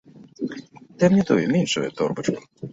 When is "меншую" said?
1.53-1.87